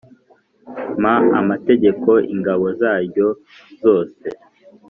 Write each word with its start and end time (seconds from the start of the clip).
mpa 1.01 1.15
amategeko 1.39 2.09
ingabo 2.33 2.65
zaryo 2.79 3.27
zose. 3.83 4.25